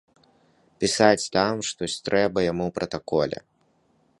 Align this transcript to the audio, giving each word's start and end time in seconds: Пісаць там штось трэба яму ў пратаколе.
Пісаць 0.83 1.29
там 1.35 1.55
штось 1.69 1.99
трэба 2.07 2.37
яму 2.51 2.63
ў 2.69 2.77
пратаколе. 2.79 3.39